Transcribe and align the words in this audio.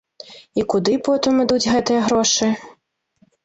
І 0.61 0.65
куды 0.75 0.95
потым 1.09 1.39
ідуць 1.45 1.71
гэтыя 1.77 1.99
грошы? 2.09 2.53